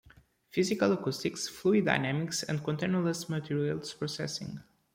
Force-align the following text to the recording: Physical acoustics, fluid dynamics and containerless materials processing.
Physical 0.49 0.93
acoustics, 0.93 1.47
fluid 1.47 1.85
dynamics 1.85 2.41
and 2.41 2.63
containerless 2.63 3.29
materials 3.29 3.93
processing. 3.93 4.63